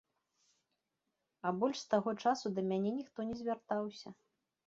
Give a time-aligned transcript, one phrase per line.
[1.49, 4.09] А больш з таго часу да мяне ніхто не звяртаўся.